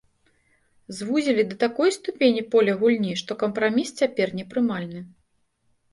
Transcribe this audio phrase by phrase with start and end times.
[0.99, 5.01] Звузілі да такой ступені поле гульні, што кампраміс цяпер непрымальны.